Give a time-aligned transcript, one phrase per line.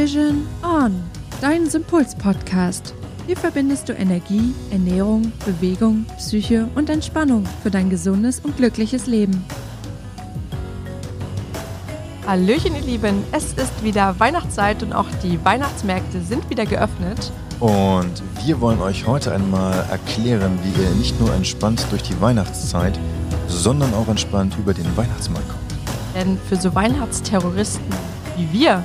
[0.00, 0.94] Vision On,
[1.42, 2.94] dein Sympuls-Podcast.
[3.26, 9.44] Hier verbindest du Energie, Ernährung, Bewegung, Psyche und Entspannung für dein gesundes und glückliches Leben.
[12.26, 13.22] Hallöchen, ihr Lieben.
[13.30, 17.30] Es ist wieder Weihnachtszeit und auch die Weihnachtsmärkte sind wieder geöffnet.
[17.60, 22.98] Und wir wollen euch heute einmal erklären, wie ihr nicht nur entspannt durch die Weihnachtszeit,
[23.48, 26.14] sondern auch entspannt über den Weihnachtsmarkt kommt.
[26.14, 27.84] Denn für so Weihnachtsterroristen
[28.38, 28.82] wie wir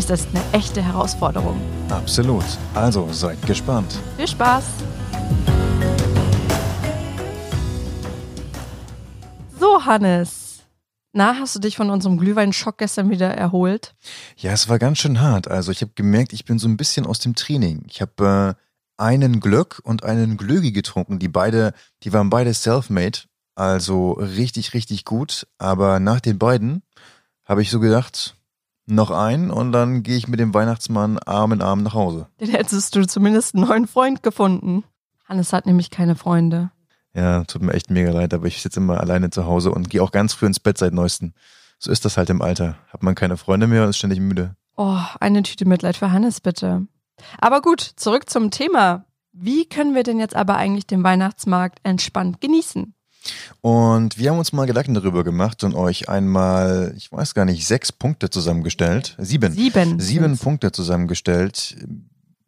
[0.00, 1.60] ist das eine echte Herausforderung.
[1.90, 2.44] Absolut.
[2.74, 3.98] Also seid gespannt.
[4.16, 4.64] Viel Spaß!
[9.58, 10.60] So, Hannes.
[11.12, 13.94] Na, hast du dich von unserem Glühweinschock gestern wieder erholt?
[14.38, 15.48] Ja, es war ganz schön hart.
[15.48, 17.84] Also ich habe gemerkt, ich bin so ein bisschen aus dem Training.
[17.90, 21.18] Ich habe äh, einen Glöck und einen Glögi getrunken.
[21.18, 23.18] Die beide, die waren beide self-made.
[23.54, 25.46] Also richtig, richtig gut.
[25.58, 26.84] Aber nach den beiden
[27.44, 28.34] habe ich so gedacht,
[28.90, 32.28] noch ein und dann gehe ich mit dem Weihnachtsmann Arm in Arm nach Hause.
[32.38, 34.84] Dann hättest du zumindest einen neuen Freund gefunden.
[35.28, 36.70] Hannes hat nämlich keine Freunde.
[37.14, 40.02] Ja, tut mir echt mega leid, aber ich sitze immer alleine zu Hause und gehe
[40.02, 41.32] auch ganz früh ins Bett seit neuestem.
[41.78, 42.76] So ist das halt im Alter.
[42.88, 44.54] Hat man keine Freunde mehr und ist ständig müde.
[44.76, 46.86] Oh, eine Tüte Mitleid für Hannes bitte.
[47.40, 49.04] Aber gut, zurück zum Thema.
[49.32, 52.94] Wie können wir denn jetzt aber eigentlich den Weihnachtsmarkt entspannt genießen?
[53.60, 57.66] Und wir haben uns mal Gedanken darüber gemacht und euch einmal, ich weiß gar nicht,
[57.66, 59.16] sechs Punkte zusammengestellt.
[59.18, 59.52] Sieben.
[59.52, 60.00] Sieben.
[60.00, 61.76] Sieben Punkte zusammengestellt,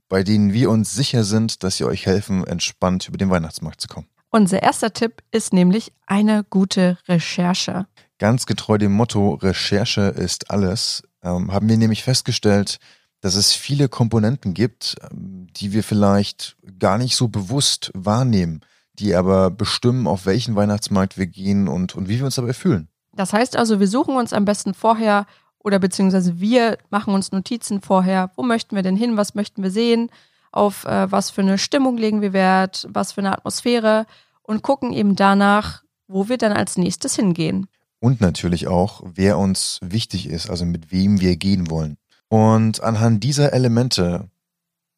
[0.09, 3.89] bei denen wir uns sicher sind, dass sie euch helfen, entspannt über den Weihnachtsmarkt zu
[3.89, 4.07] kommen.
[4.31, 7.87] Unser erster Tipp ist nämlich eine gute Recherche.
[8.19, 12.79] Ganz getreu dem Motto Recherche ist alles, ähm, haben wir nämlich festgestellt,
[13.21, 18.63] dass es viele Komponenten gibt, ähm, die wir vielleicht gar nicht so bewusst wahrnehmen
[18.99, 22.89] die aber bestimmen, auf welchen Weihnachtsmarkt wir gehen und, und wie wir uns dabei fühlen.
[23.15, 25.27] Das heißt also, wir suchen uns am besten vorher
[25.59, 29.71] oder beziehungsweise wir machen uns Notizen vorher, wo möchten wir denn hin, was möchten wir
[29.71, 30.11] sehen,
[30.51, 34.07] auf äh, was für eine Stimmung legen wir Wert, was für eine Atmosphäre
[34.43, 37.69] und gucken eben danach, wo wir dann als nächstes hingehen.
[38.01, 41.97] Und natürlich auch, wer uns wichtig ist, also mit wem wir gehen wollen.
[42.29, 44.29] Und anhand dieser Elemente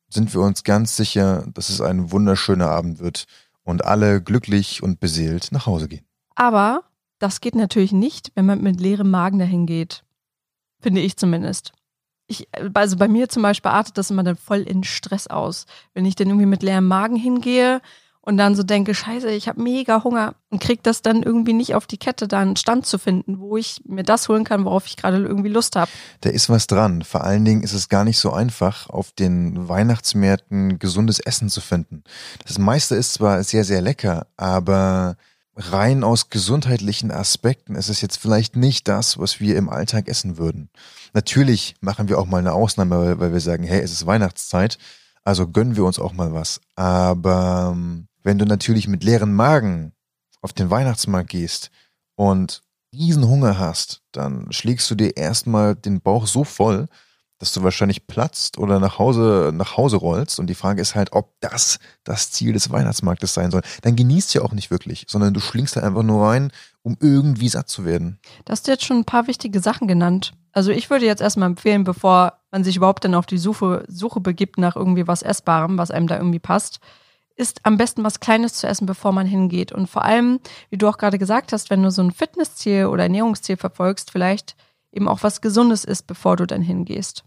[0.08, 3.26] sind wir uns ganz sicher, dass es ein wunderschöner Abend wird,
[3.64, 6.06] und alle glücklich und beseelt nach Hause gehen.
[6.34, 6.84] Aber
[7.18, 10.04] das geht natürlich nicht, wenn man mit leerem Magen dahin geht.
[10.80, 11.72] Finde ich zumindest.
[12.26, 15.66] Ich, also bei mir zum Beispiel artet das immer dann voll in Stress aus.
[15.92, 17.80] Wenn ich dann irgendwie mit leerem Magen hingehe
[18.24, 21.74] und dann so denke, scheiße, ich habe mega Hunger und krieg das dann irgendwie nicht
[21.74, 24.86] auf die Kette, da einen Stand zu finden, wo ich mir das holen kann, worauf
[24.86, 25.90] ich gerade irgendwie Lust habe.
[26.22, 27.02] Da ist was dran.
[27.02, 31.60] Vor allen Dingen ist es gar nicht so einfach, auf den Weihnachtsmärkten gesundes Essen zu
[31.60, 32.02] finden.
[32.46, 35.16] Das meiste ist zwar sehr, sehr lecker, aber
[35.56, 40.38] rein aus gesundheitlichen Aspekten ist es jetzt vielleicht nicht das, was wir im Alltag essen
[40.38, 40.70] würden.
[41.12, 44.78] Natürlich machen wir auch mal eine Ausnahme, weil wir sagen, hey, es ist Weihnachtszeit,
[45.24, 46.60] also gönnen wir uns auch mal was.
[46.74, 49.92] Aber ähm, wenn du natürlich mit leeren Magen
[50.40, 51.70] auf den Weihnachtsmarkt gehst
[52.16, 52.62] und
[52.92, 56.86] riesen Hunger hast, dann schlägst du dir erstmal den Bauch so voll,
[57.38, 60.38] dass du wahrscheinlich platzt oder nach Hause, nach Hause rollst.
[60.38, 63.62] Und die Frage ist halt, ob das das Ziel des Weihnachtsmarktes sein soll.
[63.82, 66.52] Dann genießt ja auch nicht wirklich, sondern du schlingst da einfach nur rein,
[66.82, 68.18] um irgendwie satt zu werden.
[68.44, 70.32] Du hast jetzt schon ein paar wichtige Sachen genannt.
[70.52, 74.20] Also ich würde jetzt erstmal empfehlen, bevor man sich überhaupt dann auf die Suche, Suche
[74.20, 76.78] begibt nach irgendwie was Essbarem, was einem da irgendwie passt,
[77.36, 79.72] ist am besten was Kleines zu essen, bevor man hingeht.
[79.72, 80.40] Und vor allem,
[80.70, 84.56] wie du auch gerade gesagt hast, wenn du so ein Fitnessziel oder Ernährungsziel verfolgst, vielleicht
[84.92, 87.24] eben auch was Gesundes ist, bevor du dann hingehst.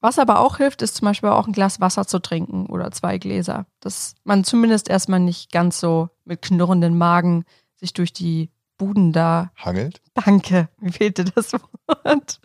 [0.00, 3.18] Was aber auch hilft, ist zum Beispiel auch ein Glas Wasser zu trinken oder zwei
[3.18, 3.66] Gläser.
[3.80, 7.44] Dass man zumindest erstmal nicht ganz so mit knurrenden Magen
[7.76, 10.00] sich durch die Buden da hangelt.
[10.14, 12.40] Danke, mir fehlte das Wort.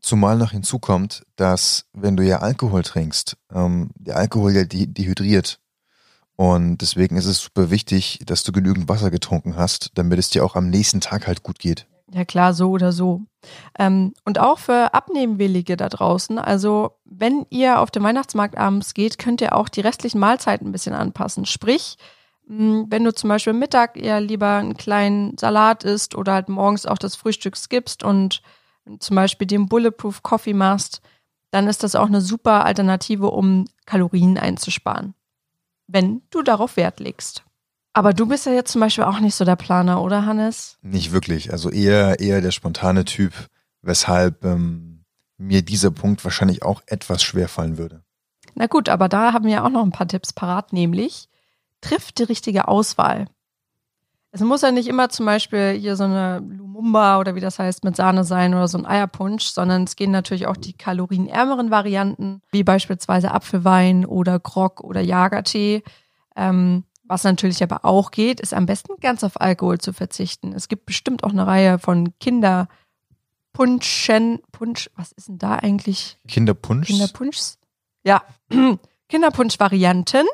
[0.00, 5.60] Zumal noch hinzukommt, dass wenn du ja Alkohol trinkst, ähm, der Alkohol ja dehydriert
[6.36, 10.44] und deswegen ist es super wichtig, dass du genügend Wasser getrunken hast, damit es dir
[10.44, 11.86] auch am nächsten Tag halt gut geht.
[12.12, 13.22] Ja klar, so oder so.
[13.78, 16.38] Ähm, und auch für Abnehmwillige da draußen.
[16.38, 20.72] Also wenn ihr auf den Weihnachtsmarkt abends geht, könnt ihr auch die restlichen Mahlzeiten ein
[20.72, 21.46] bisschen anpassen.
[21.46, 21.96] Sprich,
[22.46, 26.84] hm, wenn du zum Beispiel Mittag eher lieber einen kleinen Salat isst oder halt morgens
[26.86, 28.42] auch das Frühstück skippst und
[28.98, 31.00] zum Beispiel den Bulletproof Coffee machst,
[31.52, 35.14] dann ist das auch eine super Alternative, um Kalorien einzusparen
[35.94, 37.44] wenn du darauf Wert legst.
[37.92, 40.76] Aber du bist ja jetzt zum Beispiel auch nicht so der Planer, oder Hannes?
[40.82, 41.52] Nicht wirklich.
[41.52, 43.32] Also eher, eher der spontane Typ,
[43.80, 45.04] weshalb ähm,
[45.38, 48.02] mir dieser Punkt wahrscheinlich auch etwas schwer fallen würde.
[48.56, 51.28] Na gut, aber da haben wir auch noch ein paar Tipps parat, nämlich
[51.80, 53.28] trifft die richtige Auswahl.
[54.34, 57.84] Es muss ja nicht immer zum Beispiel hier so eine Lumumba oder wie das heißt
[57.84, 62.42] mit Sahne sein oder so ein Eierpunsch, sondern es gehen natürlich auch die kalorienärmeren Varianten,
[62.50, 65.84] wie beispielsweise Apfelwein oder Grog oder Jagertee.
[66.34, 70.52] Ähm, was natürlich aber auch geht, ist am besten ganz auf Alkohol zu verzichten.
[70.52, 76.18] Es gibt bestimmt auch eine Reihe von Kinderpunschen, Punsch, was ist denn da eigentlich?
[76.26, 76.88] Kinderpunsch?
[76.88, 77.60] Kinderpunschs?
[78.02, 78.24] Ja,
[79.14, 80.26] Kinderpunsch-Varianten,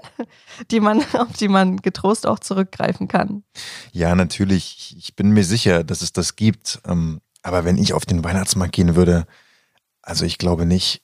[0.71, 3.45] die man, auf die man getrost auch zurückgreifen kann.
[3.93, 4.97] Ja, natürlich.
[4.97, 6.81] Ich bin mir sicher, dass es das gibt.
[6.87, 9.27] Ähm, aber wenn ich auf den Weihnachtsmarkt gehen würde,
[10.01, 11.03] also ich glaube nicht,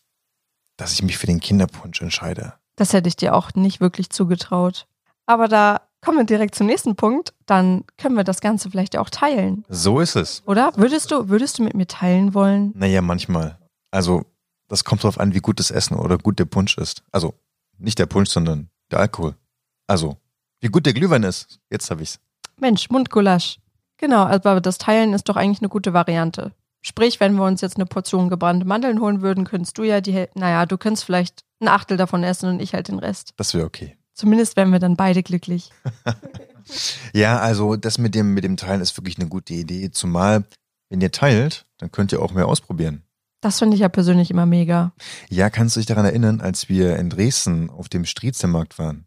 [0.79, 2.55] dass ich mich für den Kinderpunsch entscheide.
[2.77, 4.87] Das hätte ich dir auch nicht wirklich zugetraut.
[5.27, 7.35] Aber da kommen wir direkt zum nächsten Punkt.
[7.45, 9.67] Dann können wir das Ganze vielleicht auch teilen.
[9.69, 10.43] So ist es.
[10.47, 10.73] Oder?
[10.77, 12.73] Würdest du, würdest du mit mir teilen wollen?
[12.75, 13.59] Naja, manchmal.
[13.91, 14.25] Also,
[14.69, 17.03] das kommt darauf an, wie gut das Essen oder gut der Punsch ist.
[17.13, 17.35] Also,
[17.79, 19.37] nicht der Punsch, sondern der Alkohol.
[19.87, 20.17] Also,
[20.61, 21.59] wie gut der Glühwein ist.
[21.71, 22.19] Jetzt habe ich's.
[22.59, 23.59] Mensch, Mundgulasch.
[23.99, 26.53] Genau, aber das Teilen ist doch eigentlich eine gute Variante.
[26.83, 30.27] Sprich, wenn wir uns jetzt eine Portion gebrannte Mandeln holen würden, könntest du ja die
[30.35, 33.33] naja, du könntest vielleicht ein Achtel davon essen und ich halt den Rest.
[33.37, 33.97] Das wäre okay.
[34.15, 35.71] Zumindest wären wir dann beide glücklich.
[37.13, 39.91] ja, also das mit dem, mit dem Teilen ist wirklich eine gute Idee.
[39.91, 40.45] Zumal,
[40.89, 43.03] wenn ihr teilt, dann könnt ihr auch mehr ausprobieren.
[43.47, 44.93] Das finde ich ja persönlich immer mega.
[45.29, 49.07] Ja, kannst du dich daran erinnern, als wir in Dresden auf dem Striezermarkt waren?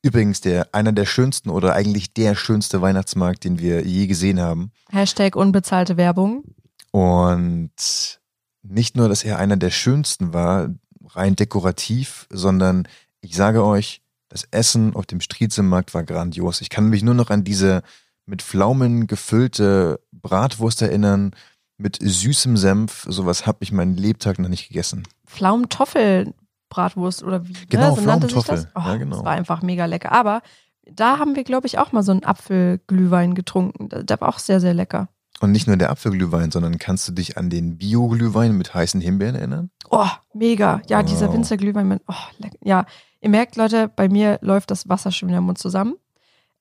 [0.00, 4.70] Übrigens der einer der schönsten oder eigentlich der schönste Weihnachtsmarkt, den wir je gesehen haben.
[4.90, 6.44] Hashtag unbezahlte Werbung.
[6.92, 8.20] Und
[8.62, 10.68] nicht nur, dass er einer der schönsten war,
[11.08, 12.86] rein dekorativ, sondern
[13.22, 16.60] ich sage euch, das Essen auf dem Striezermarkt war grandios.
[16.60, 17.82] Ich kann mich nur noch an diese
[18.24, 21.34] mit Pflaumen gefüllte Bratwurst erinnern,
[21.80, 23.06] mit süßem Senf.
[23.08, 25.02] Sowas habe ich meinen Lebtag noch nicht gegessen.
[25.26, 27.54] Pflaumentoffel-Bratwurst oder wie?
[27.68, 27.96] Genau, ne?
[27.96, 28.70] so nannte sich Pflaumentoffel.
[28.74, 28.84] Das?
[28.84, 29.16] Oh, Ja, genau.
[29.16, 30.12] Das war einfach mega lecker.
[30.12, 30.42] Aber
[30.90, 33.88] da haben wir, glaube ich, auch mal so einen Apfelglühwein getrunken.
[33.90, 35.08] Der war auch sehr, sehr lecker.
[35.40, 39.36] Und nicht nur der Apfelglühwein, sondern kannst du dich an den Bio-Glühwein mit heißen Himbeeren
[39.36, 39.70] erinnern?
[39.90, 40.82] Oh, mega.
[40.88, 41.34] Ja, dieser Wow.
[41.34, 42.58] Winzerglühwein mit, oh, lecker.
[42.62, 42.84] Ja,
[43.20, 45.94] ihr merkt, Leute, bei mir läuft das Wasser schon wieder im Mund zusammen.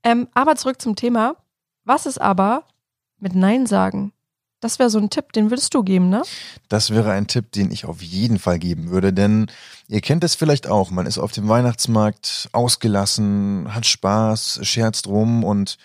[0.04, 1.36] Ähm, aber zurück zum Thema.
[1.84, 2.64] Was ist aber
[3.20, 4.14] mit Nein sagen?
[4.62, 6.24] Das wäre so ein Tipp, den würdest du geben, ne?
[6.68, 9.48] Das wäre ein Tipp, den ich auf jeden Fall geben würde, denn
[9.88, 10.92] ihr kennt es vielleicht auch.
[10.92, 15.78] Man ist auf dem Weihnachtsmarkt ausgelassen, hat Spaß, scherzt rum und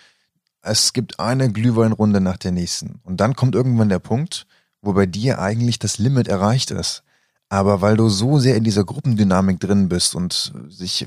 [0.61, 2.99] es gibt eine Glühweinrunde nach der nächsten.
[3.03, 4.45] Und dann kommt irgendwann der Punkt,
[4.81, 7.03] wo bei dir eigentlich das Limit erreicht ist.
[7.47, 11.05] Aber weil du so sehr in dieser Gruppendynamik drin bist und sich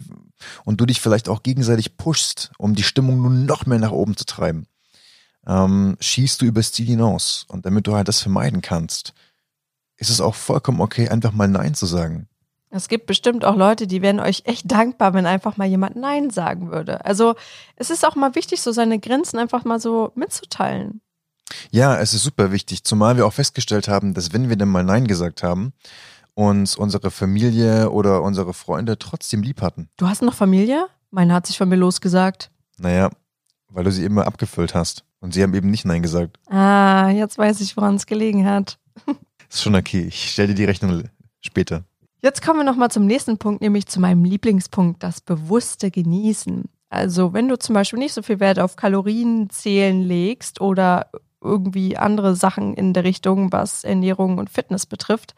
[0.65, 4.17] und du dich vielleicht auch gegenseitig pushst, um die Stimmung nun noch mehr nach oben
[4.17, 4.67] zu treiben,
[5.49, 7.47] ähm, schießt du übers Ziel hinaus.
[7.49, 9.15] Und damit du halt das vermeiden kannst,
[9.97, 12.29] ist es auch vollkommen okay, einfach mal Nein zu sagen.
[12.71, 16.29] Es gibt bestimmt auch Leute, die wären euch echt dankbar, wenn einfach mal jemand Nein
[16.29, 17.05] sagen würde.
[17.07, 17.35] Also
[17.77, 21.01] es ist auch mal wichtig, so seine Grenzen einfach mal so mitzuteilen.
[21.71, 24.85] Ja, es ist super wichtig, zumal wir auch festgestellt haben, dass wenn wir dann mal
[24.85, 25.73] Nein gesagt haben,
[26.35, 29.89] uns unsere Familie oder unsere Freunde trotzdem lieb hatten.
[29.97, 30.87] Du hast noch Familie?
[31.11, 32.51] Meine hat sich von mir losgesagt.
[32.77, 33.11] Naja,
[33.71, 35.05] weil du sie immer abgefüllt hast.
[35.21, 36.39] Und sie haben eben nicht Nein gesagt.
[36.49, 38.79] Ah, jetzt weiß ich, woran es gelegen hat.
[39.51, 40.07] Ist schon okay.
[40.09, 41.05] Ich stelle dir die Rechnung
[41.41, 41.85] später.
[42.21, 46.65] Jetzt kommen wir nochmal zum nächsten Punkt, nämlich zu meinem Lieblingspunkt, das bewusste Genießen.
[46.91, 51.11] Also wenn du zum Beispiel nicht so viel Wert auf Kalorienzählen legst oder
[51.41, 55.35] irgendwie andere Sachen in der Richtung, was Ernährung und Fitness betrifft,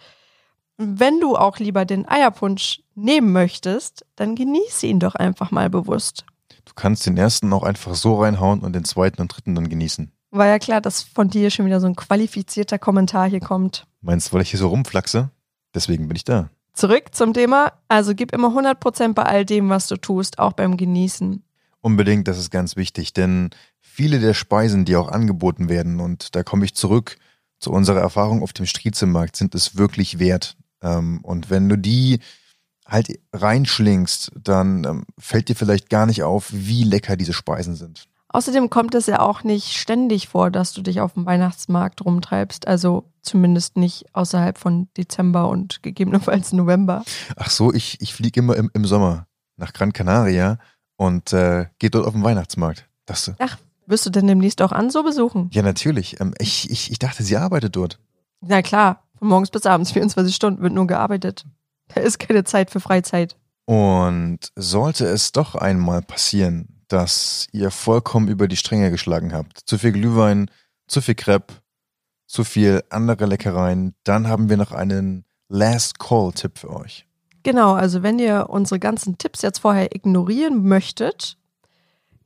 [0.78, 6.24] wenn du auch lieber den Eierpunsch nehmen möchtest, dann genieße ihn doch einfach mal bewusst.
[6.70, 10.12] Du kannst den ersten auch einfach so reinhauen und den zweiten und dritten dann genießen.
[10.30, 13.88] War ja klar, dass von dir schon wieder so ein qualifizierter Kommentar hier kommt.
[14.00, 15.30] Meinst du, weil ich hier so rumflachse?
[15.74, 16.48] Deswegen bin ich da.
[16.72, 17.72] Zurück zum Thema.
[17.88, 21.42] Also gib immer 100% bei all dem, was du tust, auch beim Genießen.
[21.80, 23.50] Unbedingt, das ist ganz wichtig, denn
[23.80, 27.16] viele der Speisen, die auch angeboten werden, und da komme ich zurück
[27.58, 30.56] zu unserer Erfahrung auf dem Striezelmarkt, sind es wirklich wert.
[30.82, 32.20] Ähm, Und wenn du die
[32.90, 38.06] halt reinschlingst, dann ähm, fällt dir vielleicht gar nicht auf, wie lecker diese Speisen sind.
[38.28, 42.68] Außerdem kommt es ja auch nicht ständig vor, dass du dich auf dem Weihnachtsmarkt rumtreibst.
[42.68, 47.04] Also zumindest nicht außerhalb von Dezember und gegebenenfalls November.
[47.36, 50.58] Ach so, ich, ich fliege immer im, im Sommer nach Gran Canaria
[50.96, 52.88] und äh, gehe dort auf den Weihnachtsmarkt.
[53.04, 53.34] Das, äh,
[53.86, 55.50] Wirst du denn demnächst auch an so besuchen?
[55.52, 56.20] ja, natürlich.
[56.20, 57.98] Ähm, ich, ich, ich dachte, sie arbeitet dort.
[58.40, 61.44] Na klar, von morgens bis abends, 24 Stunden wird nur gearbeitet.
[61.94, 63.36] Da ist keine Zeit für Freizeit.
[63.64, 69.78] Und sollte es doch einmal passieren, dass ihr vollkommen über die Stränge geschlagen habt, zu
[69.78, 70.50] viel Glühwein,
[70.88, 71.54] zu viel Crepe,
[72.26, 77.06] zu viel andere Leckereien, dann haben wir noch einen Last Call-Tipp für euch.
[77.42, 81.38] Genau, also wenn ihr unsere ganzen Tipps jetzt vorher ignorieren möchtet,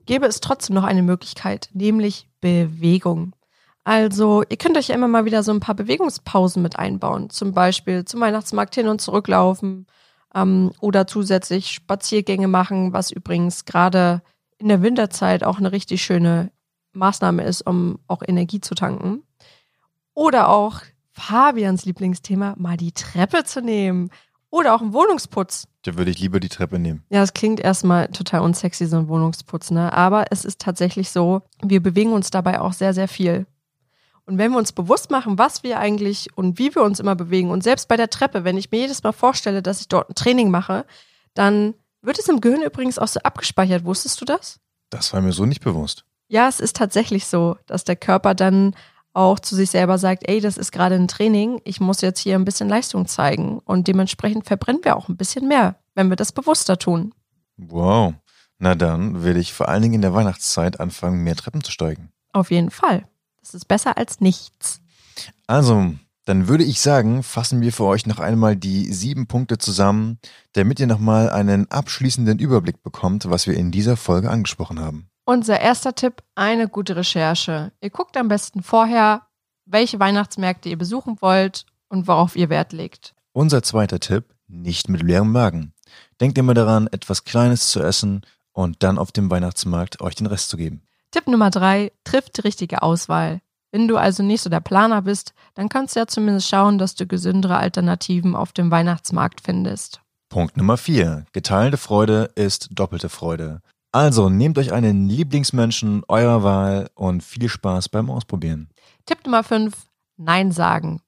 [0.06, 3.35] gäbe es trotzdem noch eine Möglichkeit, nämlich Bewegung.
[3.84, 7.28] Also, ihr könnt euch ja immer mal wieder so ein paar Bewegungspausen mit einbauen.
[7.28, 9.86] Zum Beispiel zum Weihnachtsmarkt hin und zurücklaufen
[10.34, 14.22] ähm, oder zusätzlich Spaziergänge machen, was übrigens gerade
[14.56, 16.50] in der Winterzeit auch eine richtig schöne
[16.94, 19.22] Maßnahme ist, um auch Energie zu tanken.
[20.14, 20.80] Oder auch
[21.12, 24.10] Fabians Lieblingsthema, mal die Treppe zu nehmen.
[24.50, 25.66] Oder auch einen Wohnungsputz.
[25.82, 27.02] Da würde ich lieber die Treppe nehmen.
[27.10, 29.92] Ja, es klingt erstmal total unsexy, so ein Wohnungsputz, ne?
[29.92, 33.46] Aber es ist tatsächlich so, wir bewegen uns dabei auch sehr, sehr viel.
[34.26, 37.50] Und wenn wir uns bewusst machen, was wir eigentlich und wie wir uns immer bewegen,
[37.50, 40.14] und selbst bei der Treppe, wenn ich mir jedes Mal vorstelle, dass ich dort ein
[40.14, 40.86] Training mache,
[41.34, 43.84] dann wird es im Gehirn übrigens auch so abgespeichert.
[43.84, 44.60] Wusstest du das?
[44.90, 46.04] Das war mir so nicht bewusst.
[46.28, 48.74] Ja, es ist tatsächlich so, dass der Körper dann
[49.12, 52.34] auch zu sich selber sagt, ey, das ist gerade ein Training, ich muss jetzt hier
[52.34, 53.60] ein bisschen Leistung zeigen.
[53.64, 57.14] Und dementsprechend verbrennen wir auch ein bisschen mehr, wenn wir das bewusster tun.
[57.56, 58.14] Wow.
[58.58, 62.10] Na dann will ich vor allen Dingen in der Weihnachtszeit anfangen, mehr Treppen zu steigen.
[62.32, 63.06] Auf jeden Fall.
[63.44, 64.80] Das ist besser als nichts.
[65.46, 65.92] Also,
[66.24, 70.18] dann würde ich sagen, fassen wir für euch noch einmal die sieben Punkte zusammen,
[70.54, 75.10] damit ihr nochmal einen abschließenden Überblick bekommt, was wir in dieser Folge angesprochen haben.
[75.26, 77.72] Unser erster Tipp, eine gute Recherche.
[77.82, 79.26] Ihr guckt am besten vorher,
[79.66, 83.14] welche Weihnachtsmärkte ihr besuchen wollt und worauf ihr Wert legt.
[83.32, 85.74] Unser zweiter Tipp, nicht mit leerem Magen.
[86.18, 88.22] Denkt immer daran, etwas Kleines zu essen
[88.52, 90.82] und dann auf dem Weihnachtsmarkt euch den Rest zu geben.
[91.14, 93.40] Tipp Nummer drei, trifft die richtige Auswahl.
[93.71, 96.97] Wenn du also nicht so der Planer bist, dann kannst du ja zumindest schauen, dass
[96.97, 100.00] du gesündere Alternativen auf dem Weihnachtsmarkt findest.
[100.28, 103.61] Punkt Nummer vier, geteilte Freude ist doppelte Freude.
[103.92, 108.71] Also nehmt euch einen Lieblingsmenschen eurer Wahl und viel Spaß beim Ausprobieren.
[109.06, 109.73] Tipp Nummer 5,
[110.16, 111.00] Nein sagen.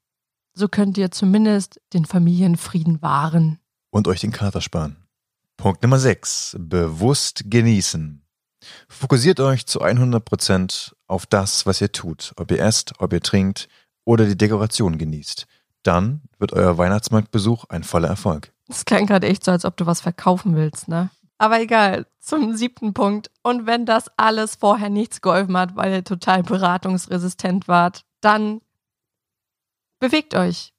[0.55, 3.59] So könnt ihr zumindest den Familienfrieden wahren.
[3.91, 4.99] Und euch den Kater sparen.
[5.57, 8.23] Punkt Nummer 6, bewusst genießen.
[8.88, 13.68] Fokussiert euch zu 100% auf das, was ihr tut, ob ihr esst, ob ihr trinkt
[14.04, 15.46] oder die Dekoration genießt.
[15.82, 18.52] Dann wird euer Weihnachtsmarktbesuch ein voller Erfolg.
[18.66, 21.11] Das klang gerade echt so, als ob du was verkaufen willst, ne?
[21.38, 23.30] Aber egal, zum siebten Punkt.
[23.42, 28.61] Und wenn das alles vorher nichts geholfen hat, weil ihr total beratungsresistent wart, dann
[30.00, 30.73] bewegt euch.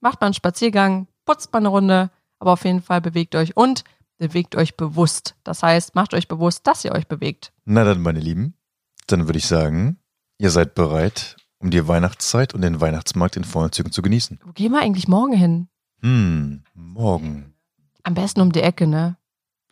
[0.00, 3.84] Macht mal einen Spaziergang, putzt mal eine Runde, aber auf jeden Fall bewegt euch und
[4.18, 5.36] bewegt euch bewusst.
[5.44, 7.52] Das heißt, macht euch bewusst, dass ihr euch bewegt.
[7.64, 8.54] Na dann, meine Lieben,
[9.06, 9.98] dann würde ich sagen,
[10.38, 14.40] ihr seid bereit, um die Weihnachtszeit und den Weihnachtsmarkt in vollen Zügen zu genießen.
[14.44, 15.68] Wo gehen wir eigentlich morgen hin?
[16.00, 17.54] Hm, morgen.
[18.02, 19.16] Am besten um die Ecke, ne?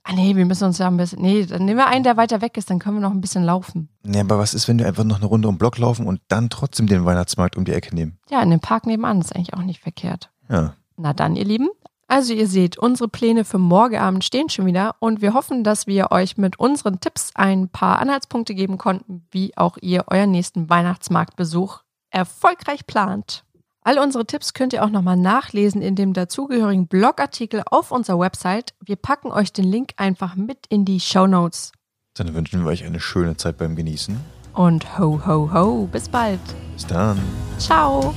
[0.04, 1.22] Ah nee, wir müssen uns ja ein bisschen.
[1.22, 3.44] Nee, dann nehmen wir einen, der weiter weg ist, dann können wir noch ein bisschen
[3.44, 3.88] laufen.
[4.04, 6.20] Ja, aber was ist, wenn wir einfach noch eine Runde um den Block laufen und
[6.28, 8.18] dann trotzdem den Weihnachtsmarkt um die Ecke nehmen?
[8.28, 10.30] Ja, in dem Park nebenan ist eigentlich auch nicht verkehrt.
[10.48, 10.74] Ja.
[10.96, 11.68] Na dann, ihr Lieben.
[12.12, 15.86] Also ihr seht, unsere Pläne für morgen Abend stehen schon wieder und wir hoffen, dass
[15.86, 20.68] wir euch mit unseren Tipps ein paar Anhaltspunkte geben konnten, wie auch ihr euren nächsten
[20.68, 23.44] Weihnachtsmarktbesuch erfolgreich plant.
[23.80, 28.74] All unsere Tipps könnt ihr auch nochmal nachlesen in dem dazugehörigen Blogartikel auf unserer Website.
[28.84, 31.72] Wir packen euch den Link einfach mit in die Show Notes.
[32.12, 34.20] Dann wünschen wir euch eine schöne Zeit beim Genießen.
[34.52, 36.40] Und ho, ho, ho, bis bald.
[36.74, 37.18] Bis dann.
[37.56, 38.12] Ciao.